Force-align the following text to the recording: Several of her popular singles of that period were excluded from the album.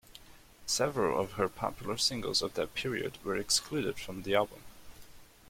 Several 0.65 1.19
of 1.21 1.33
her 1.33 1.47
popular 1.47 1.95
singles 1.95 2.41
of 2.41 2.55
that 2.55 2.73
period 2.73 3.19
were 3.23 3.35
excluded 3.37 3.99
from 3.99 4.23
the 4.23 4.33
album. 4.33 4.63